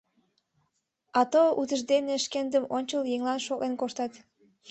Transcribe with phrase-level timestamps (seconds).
[1.19, 4.11] —А то утыждене шкендым ончыл еҥлан шотлен коштат.